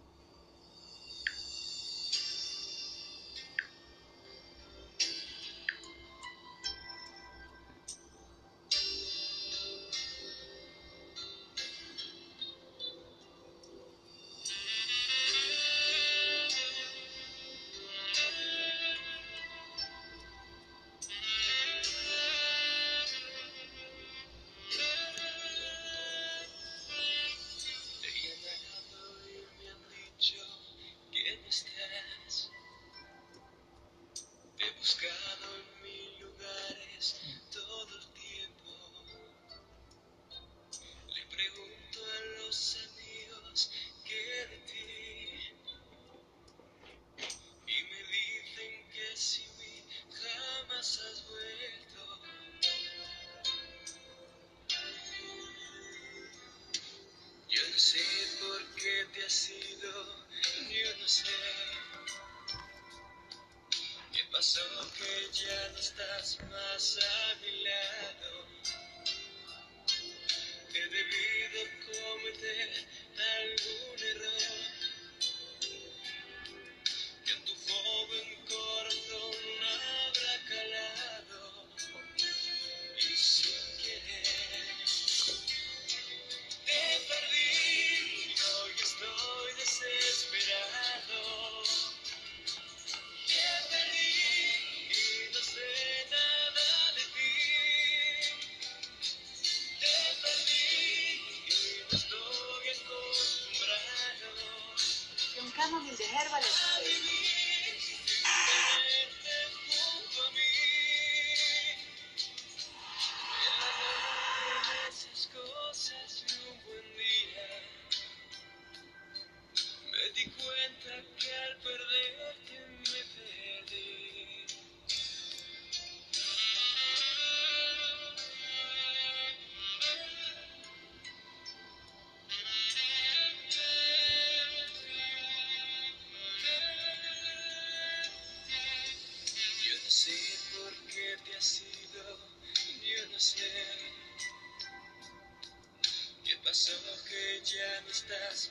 [148.01, 148.49] Ya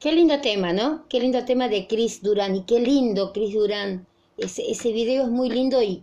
[0.00, 1.04] Qué lindo tema, ¿no?
[1.10, 2.56] Qué lindo tema de Chris Durán.
[2.56, 4.06] Y qué lindo Chris Durán.
[4.38, 6.02] Ese, video es muy lindo y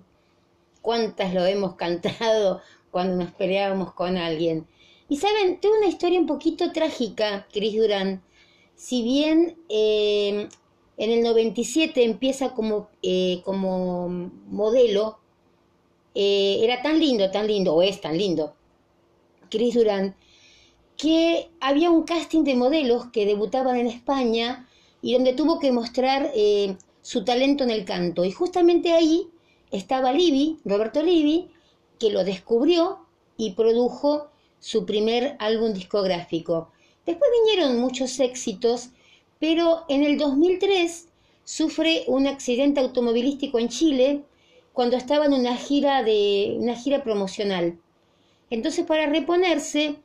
[0.83, 4.67] cuántas lo hemos cantado cuando nos peleábamos con alguien.
[5.09, 8.21] Y saben, tuve una historia un poquito trágica, Chris Durán.
[8.75, 10.47] Si bien eh,
[10.97, 14.09] en el 97 empieza como, eh, como
[14.45, 15.17] modelo,
[16.13, 18.53] eh, era tan lindo, tan lindo, o es tan lindo,
[19.49, 20.15] Chris Durán,
[20.97, 24.67] que había un casting de modelos que debutaban en España
[25.01, 28.25] y donde tuvo que mostrar eh, su talento en el canto.
[28.25, 29.29] Y justamente ahí
[29.71, 31.49] estaba Livi, Roberto Livi,
[31.99, 32.99] que lo descubrió
[33.37, 34.29] y produjo
[34.59, 36.71] su primer álbum discográfico.
[37.05, 38.89] Después vinieron muchos éxitos,
[39.39, 41.07] pero en el 2003
[41.43, 44.23] sufre un accidente automovilístico en Chile
[44.73, 47.79] cuando estaba en una gira de una gira promocional.
[48.49, 49.99] Entonces para reponerse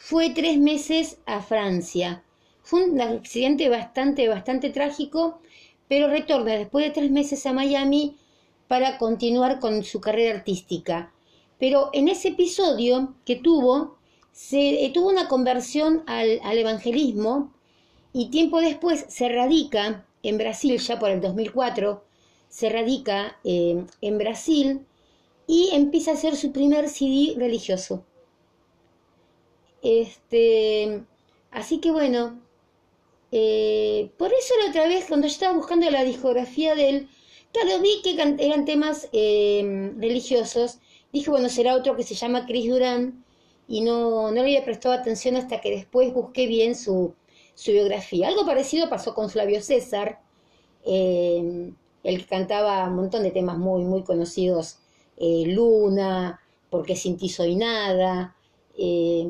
[0.00, 2.22] fue tres meses a Francia.
[2.62, 5.40] Fue un accidente bastante, bastante trágico,
[5.88, 8.16] pero retorna después de tres meses a Miami
[8.68, 11.12] para continuar con su carrera artística.
[11.58, 13.98] Pero en ese episodio que tuvo,
[14.30, 17.52] se tuvo una conversión al, al evangelismo
[18.12, 22.04] y tiempo después se radica en Brasil, ya por el 2004,
[22.48, 24.86] se radica eh, en Brasil
[25.48, 28.04] y empieza a hacer su primer CD religioso.
[29.82, 31.04] Este,
[31.50, 32.40] así que bueno,
[33.30, 37.08] eh, por eso la otra vez cuando yo estaba buscando la discografía de él,
[37.52, 40.78] claro, vi que eran temas eh, religiosos,
[41.12, 43.24] dije, bueno, será otro que se llama Chris Durán,
[43.68, 47.14] y no, no le había prestado atención hasta que después busqué bien su,
[47.54, 48.28] su biografía.
[48.28, 50.20] Algo parecido pasó con Flavio César,
[50.86, 51.70] eh,
[52.02, 54.78] el que cantaba un montón de temas muy, muy conocidos,
[55.20, 58.36] Luna, Porque sin ti soy nada,
[58.78, 59.26] eh,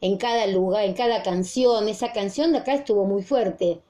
[0.00, 3.80] en cada lugar, en cada canción, esa canción de acá estuvo muy fuerte.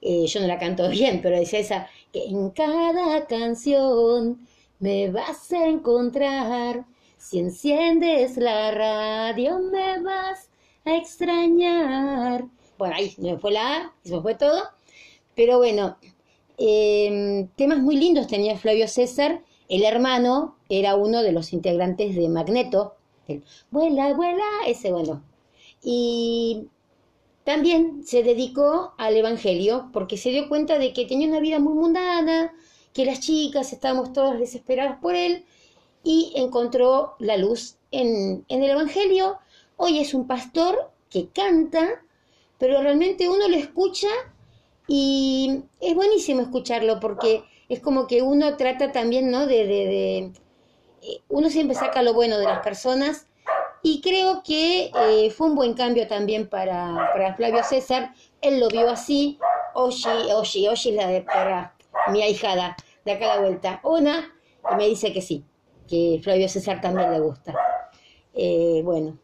[0.00, 4.46] Eh, yo no la canto bien, pero decía esa, que en cada canción
[4.78, 6.84] me vas a encontrar,
[7.16, 10.50] si enciendes la radio me vas
[10.84, 12.44] a extrañar.
[12.78, 14.62] Bueno, ahí me fue la A, se me fue todo,
[15.34, 15.96] pero bueno,
[16.58, 22.28] eh, temas muy lindos tenía Flavio César, el hermano era uno de los integrantes de
[22.28, 22.94] Magneto,
[23.28, 25.22] el vuela, vuela, ese bueno.
[25.82, 26.66] Y
[27.44, 31.74] también se dedicó al Evangelio porque se dio cuenta de que tenía una vida muy
[31.74, 32.52] mundana,
[32.92, 35.44] que las chicas estábamos todas desesperadas por él
[36.02, 39.38] y encontró la luz en, en el Evangelio.
[39.76, 42.02] Hoy es un pastor que canta,
[42.58, 44.08] pero realmente uno lo escucha
[44.86, 49.46] y es buenísimo escucharlo porque es como que uno trata también, ¿no?
[49.46, 50.32] De,
[51.28, 53.26] uno siempre saca lo bueno de las personas
[53.82, 58.12] y creo que eh, fue un buen cambio también para, para Flavio César.
[58.40, 59.38] Él lo vio así.
[59.74, 61.74] Oshi, Oshi, Oshi es la de para
[62.10, 63.80] mi ahijada, de acá a la vuelta.
[63.84, 64.34] Una,
[64.72, 65.44] y me dice que sí,
[65.86, 67.54] que Flavio César también le gusta.
[68.34, 69.18] Eh, bueno,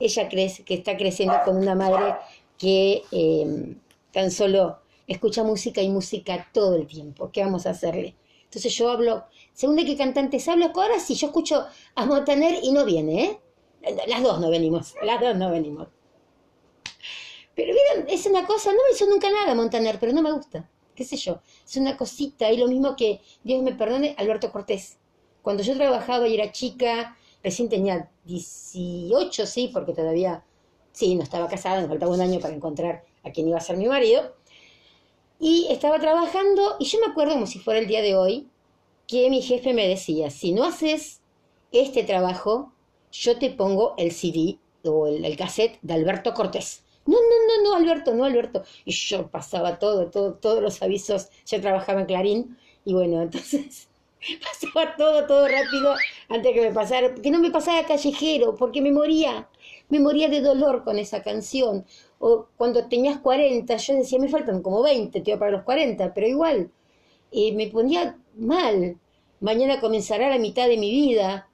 [0.00, 2.16] ella crece, que está creciendo con una madre
[2.58, 3.76] que eh,
[4.12, 7.30] tan solo escucha música y música todo el tiempo.
[7.32, 8.16] ¿Qué vamos a hacerle?
[8.44, 9.24] Entonces yo hablo,
[9.60, 13.40] según de qué cantantes hablo, ahora sí, yo escucho a Montaner y no viene, ¿eh?
[14.06, 15.88] Las dos no venimos, las dos no venimos.
[17.54, 20.66] Pero miren, es una cosa, no me hizo nunca nada Montaner, pero no me gusta,
[20.94, 24.96] qué sé yo, es una cosita, y lo mismo que, Dios me perdone, Alberto Cortés.
[25.42, 30.42] Cuando yo trabajaba y era chica, recién tenía 18, sí, porque todavía,
[30.92, 33.76] sí, no estaba casada, me faltaba un año para encontrar a quien iba a ser
[33.76, 34.34] mi marido,
[35.38, 38.48] y estaba trabajando, y yo me acuerdo como si fuera el día de hoy,
[39.10, 41.20] que mi jefe me decía, si no haces
[41.72, 42.72] este trabajo,
[43.10, 46.84] yo te pongo el CD o el, el cassette de Alberto Cortés.
[47.06, 48.62] No, no, no, no, Alberto, no, Alberto.
[48.84, 51.28] Y yo pasaba todo, todo, todos los avisos.
[51.44, 53.88] Yo trabajaba en Clarín y bueno, entonces
[54.44, 55.96] pasaba todo, todo rápido
[56.28, 59.48] antes que me pasara, que no me pasara callejero, porque me moría,
[59.88, 61.84] me moría de dolor con esa canción.
[62.20, 66.28] O cuando tenías 40, yo decía, me faltan como 20, te para los 40, pero
[66.28, 66.70] igual,
[67.32, 68.98] eh, me ponía mal.
[69.40, 71.48] Mañana comenzará la mitad de mi vida.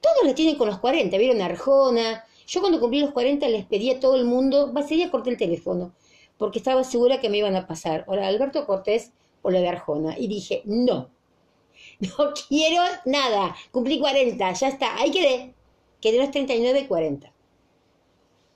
[0.00, 2.24] Todos lo tienen con los 40, vieron Arjona.
[2.46, 5.30] Yo cuando cumplí los 40 les pedí a todo el mundo, va, ese día corté
[5.30, 5.92] el teléfono,
[6.38, 9.12] porque estaba segura que me iban a pasar, o la de Alberto Cortés
[9.42, 10.16] o la de Arjona.
[10.18, 11.10] Y dije, no,
[12.00, 13.56] no quiero nada.
[13.72, 15.54] Cumplí 40, ya está, ahí quedé.
[16.00, 17.32] Quedé los 39 y 40.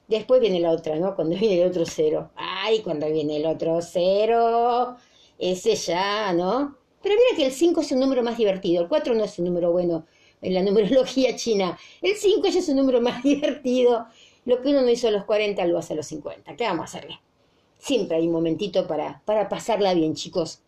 [0.09, 1.14] Después viene la otra, ¿no?
[1.14, 2.31] Cuando viene el otro cero.
[2.35, 4.97] Ay, cuando viene el otro cero.
[5.39, 6.76] Ese ya, ¿no?
[7.03, 8.82] Pero mira que el 5 es un número más divertido.
[8.82, 10.07] El 4 no es un número bueno
[10.42, 11.78] en la numerología china.
[12.03, 14.07] El 5 ya es un número más divertido.
[14.44, 16.57] Lo que uno no hizo a los 40 lo hace a los 50.
[16.57, 17.20] ¿Qué vamos a hacerle?
[17.78, 20.61] Siempre hay un momentito para, para pasarla bien, chicos.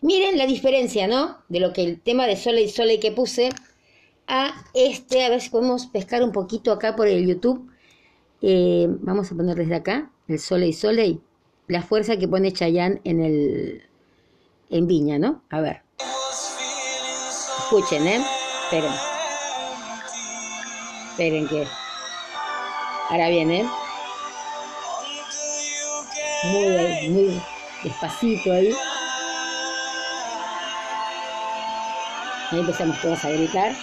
[0.00, 1.38] Miren la diferencia, ¿no?
[1.48, 3.50] De lo que el tema de Sole y Sole que puse
[4.26, 5.24] a este.
[5.24, 7.70] A ver si podemos pescar un poquito acá por el YouTube.
[8.42, 11.18] Eh, vamos a poner desde acá el Sole y Sole.
[11.68, 13.82] La fuerza que pone Chayanne en el
[14.70, 15.42] en Viña, ¿no?
[15.50, 15.82] A ver.
[17.58, 18.24] Escuchen, ¿eh?
[18.64, 18.92] Esperen.
[21.10, 21.66] Esperen que...
[23.10, 23.68] Ahora viene.
[26.44, 27.42] Muy, muy
[27.82, 28.74] despacito ahí.
[32.50, 33.74] Ahí empezamos todos a gritar.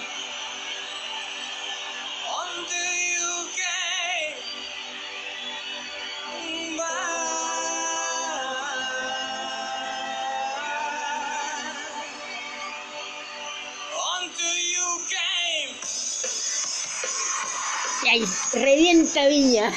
[19.42, 19.74] Revienta Viña.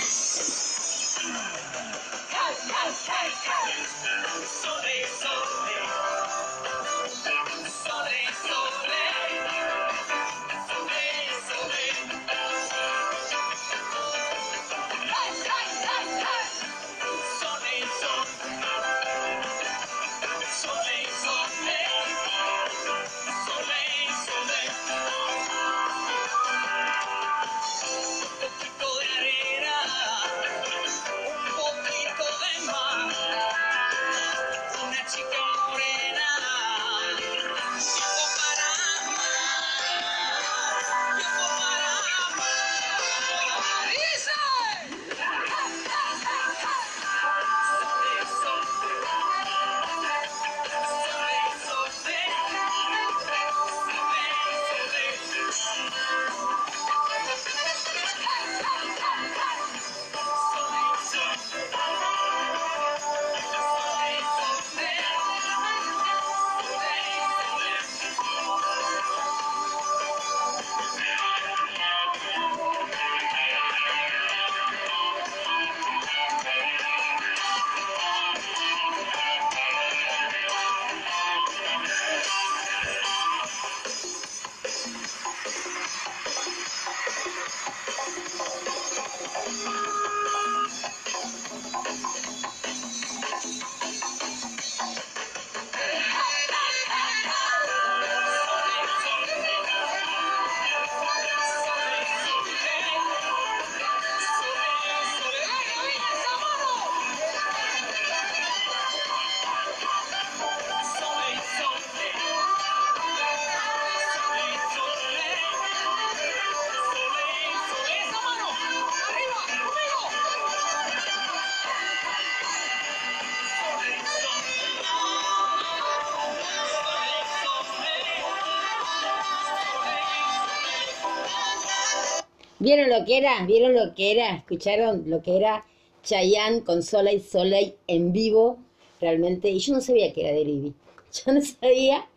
[133.04, 133.44] Que era?
[133.46, 134.36] ¿Vieron lo que era?
[134.36, 135.64] ¿Escucharon lo que era
[136.02, 138.58] Chayanne con Soleil Soleil en vivo?
[139.00, 140.74] Realmente, y yo no sabía que era de Libby.
[141.26, 142.08] Yo no sabía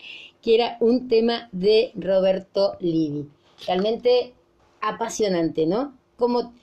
[0.41, 3.29] que era un tema de Roberto Libby.
[3.65, 4.33] Realmente
[4.81, 5.97] apasionante, ¿no?
[6.15, 6.53] Como,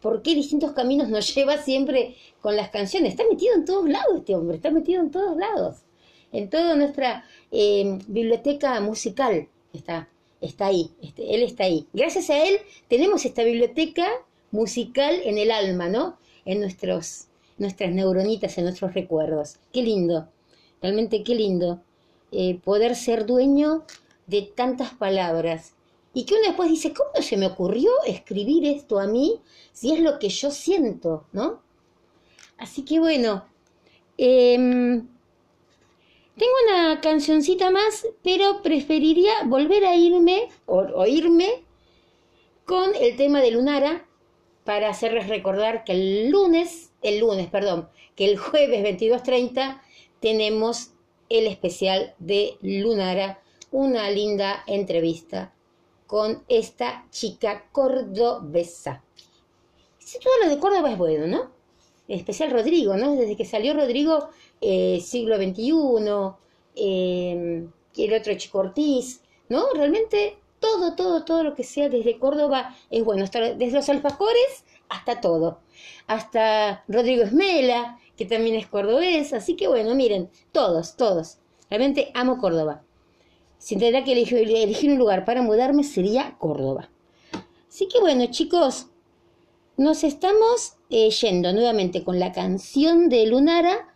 [0.00, 3.12] ¿por qué distintos caminos nos lleva siempre con las canciones?
[3.12, 5.78] Está metido en todos lados este hombre, está metido en todos lados.
[6.32, 10.08] En toda nuestra eh, biblioteca musical está
[10.40, 11.86] está ahí, este, él está ahí.
[11.92, 14.08] Gracias a él tenemos esta biblioteca
[14.50, 16.18] musical en el alma, ¿no?
[16.44, 17.26] En nuestros,
[17.58, 19.56] nuestras neuronitas, en nuestros recuerdos.
[19.72, 20.28] Qué lindo,
[20.80, 21.82] realmente qué lindo
[22.32, 23.84] eh, poder ser dueño
[24.26, 25.74] de tantas palabras.
[26.12, 29.40] Y que uno después dice, ¿cómo se me ocurrió escribir esto a mí
[29.72, 31.62] si es lo que yo siento, ¿no?
[32.58, 33.44] Así que bueno,
[34.18, 35.02] eh,
[36.36, 41.64] tengo una cancioncita más, pero preferiría volver a irme o oírme
[42.64, 44.06] con el tema de Lunara
[44.64, 49.80] para hacerles recordar que el lunes, el lunes, perdón, que el jueves 22.30
[50.20, 50.92] tenemos
[51.28, 55.54] el especial de Lunara, una linda entrevista
[56.06, 59.02] con esta chica cordobesa.
[60.22, 61.50] Todo lo de Córdoba es bueno, ¿no?
[62.08, 63.14] El especial Rodrigo, ¿no?
[63.14, 64.28] Desde que salió Rodrigo
[64.60, 65.72] eh, siglo XXI,
[66.76, 69.66] eh, el otro Chico Ortiz, ¿no?
[69.74, 75.20] Realmente todo, todo, todo lo que sea desde Córdoba es bueno, desde los alfajores hasta
[75.20, 75.60] todo,
[76.06, 81.38] hasta Rodrigo Esmela, que también es cordobés, así que bueno, miren, todos, todos,
[81.70, 82.82] realmente amo Córdoba.
[83.58, 86.90] Si tendría que elegir, elegir un lugar para mudarme sería Córdoba.
[87.68, 88.88] Así que bueno, chicos,
[89.76, 93.89] nos estamos eh, yendo nuevamente con la canción de Lunara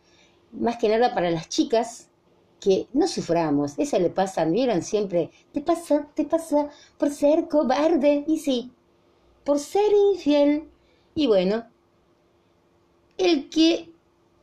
[0.59, 2.11] más que nada para las chicas,
[2.61, 8.25] que no suframos, eso le pasa, vieron siempre, te pasa, te pasa por ser cobarde,
[8.27, 8.73] y sí,
[9.45, 10.69] por ser infiel.
[11.15, 11.67] Y bueno,
[13.19, 13.91] el que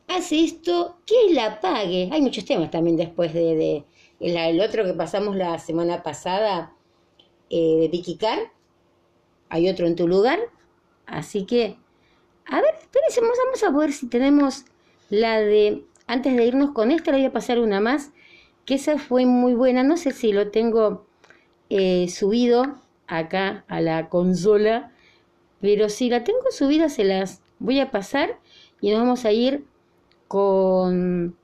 [0.08, 2.08] hace esto, que la pague.
[2.12, 3.84] Hay muchos temas también después de, de
[4.20, 6.74] el, otro que pasamos la semana pasada,
[7.50, 8.52] eh, de Vicky Carr.
[9.48, 10.38] Hay otro en tu lugar.
[11.06, 11.76] Así que,
[12.46, 14.64] a ver, espérense, vamos a ver si tenemos
[15.10, 18.12] la de antes de irnos con esta, le voy a pasar una más,
[18.64, 19.82] que esa fue muy buena.
[19.82, 21.06] No sé si lo tengo
[21.70, 22.76] eh, subido
[23.06, 24.92] acá a la consola,
[25.60, 28.38] pero si la tengo subida se las voy a pasar
[28.80, 29.64] y nos vamos a ir
[30.28, 31.36] con,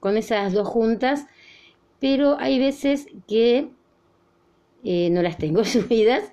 [0.00, 1.26] con esas dos juntas,
[2.00, 3.70] pero hay veces que
[4.84, 6.30] eh, no las tengo subidas,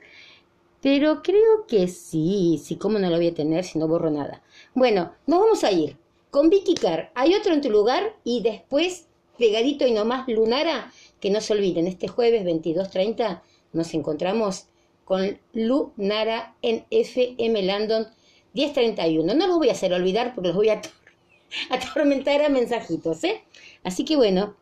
[0.81, 4.41] pero creo que sí, sí, ¿cómo no lo voy a tener si no borro nada?
[4.73, 5.97] Bueno, nos vamos a ir
[6.31, 9.07] con Vicky Carr, hay otro en tu lugar y después,
[9.37, 13.41] pegadito y nomás, Lunara, que no se olviden, este jueves 22.30
[13.73, 14.67] nos encontramos
[15.03, 18.07] con Lunara en FM Landon
[18.53, 19.33] 1031.
[19.33, 20.81] No los voy a hacer olvidar porque los voy a
[21.69, 23.43] atormentar a mensajitos, ¿eh?
[23.83, 24.55] Así que bueno,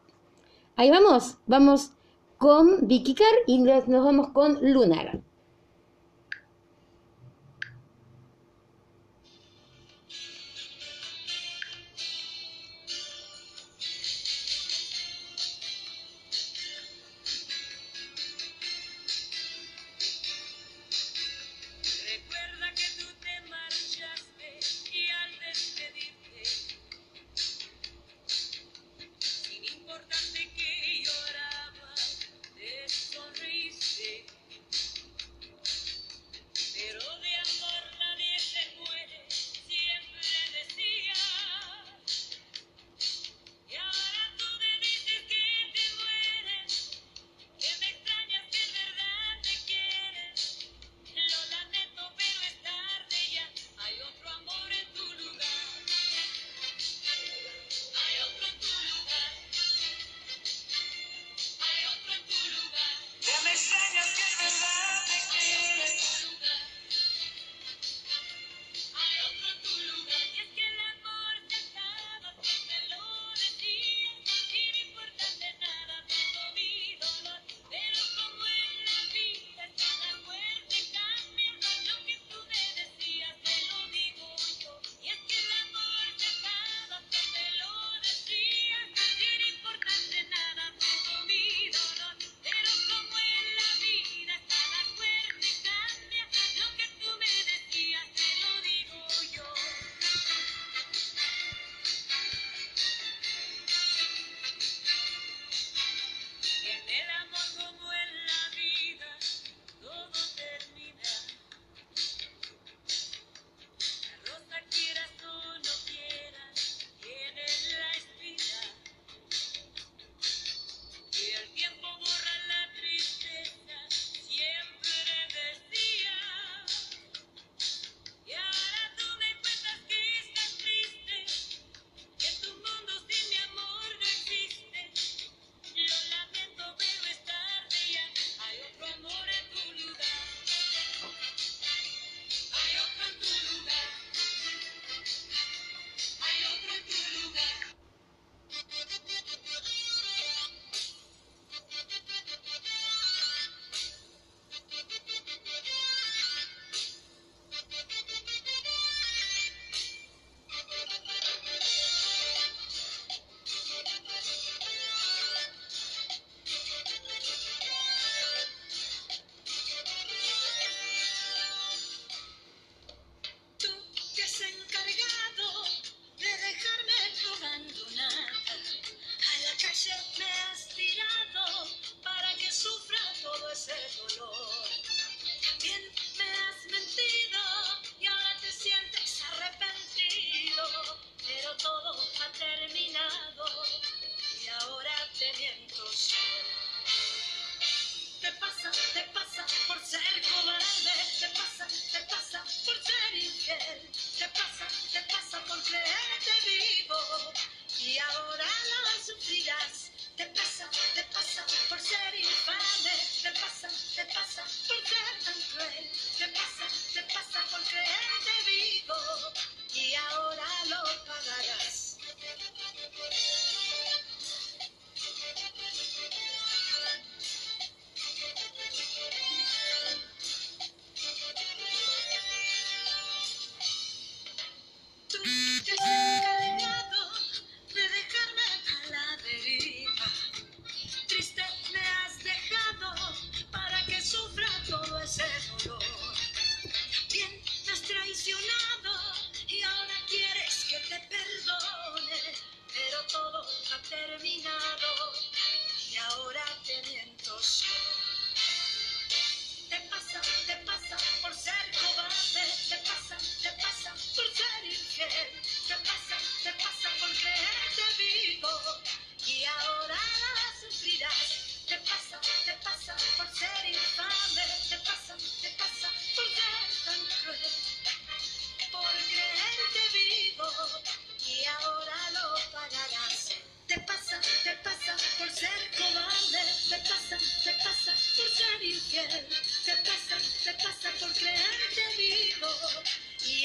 [0.76, 1.91] ahí vamos, vamos
[2.39, 5.20] con Vicky Carr y nos vamos con Lunara.